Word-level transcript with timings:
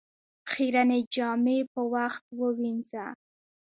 خيرنې 0.51 0.99
جامې 1.13 1.59
په 1.73 1.81
وخت 1.93 2.23
ووينځه 2.39 3.05